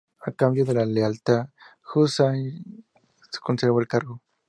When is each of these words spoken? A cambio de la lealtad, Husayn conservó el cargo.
A 0.25 0.31
cambio 0.31 0.65
de 0.65 0.73
la 0.73 0.83
lealtad, 0.83 1.49
Husayn 1.93 2.87
conservó 3.43 3.79
el 3.81 3.87
cargo. 3.87 4.19